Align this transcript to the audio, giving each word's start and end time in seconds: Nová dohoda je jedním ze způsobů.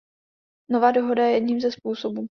Nová 0.69 0.91
dohoda 0.91 1.25
je 1.25 1.33
jedním 1.33 1.59
ze 1.61 1.71
způsobů. 1.71 2.27